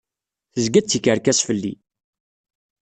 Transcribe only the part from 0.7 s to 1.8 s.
d tikerkas fell-i.